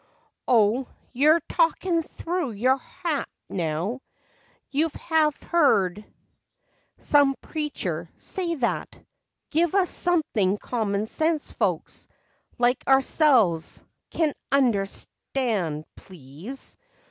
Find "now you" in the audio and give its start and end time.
3.49-4.89